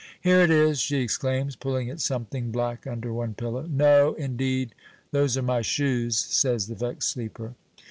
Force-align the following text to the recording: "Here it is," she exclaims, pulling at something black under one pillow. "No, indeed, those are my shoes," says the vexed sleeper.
"Here 0.19 0.41
it 0.41 0.49
is," 0.49 0.79
she 0.79 0.97
exclaims, 0.97 1.55
pulling 1.55 1.87
at 1.87 2.01
something 2.01 2.49
black 2.51 2.87
under 2.87 3.13
one 3.13 3.35
pillow. 3.35 3.67
"No, 3.69 4.15
indeed, 4.15 4.73
those 5.11 5.37
are 5.37 5.43
my 5.43 5.61
shoes," 5.61 6.17
says 6.17 6.65
the 6.65 6.73
vexed 6.73 7.09
sleeper. 7.11 7.53